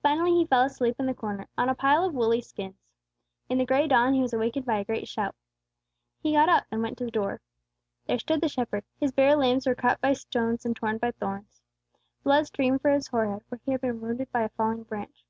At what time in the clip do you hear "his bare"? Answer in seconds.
9.00-9.34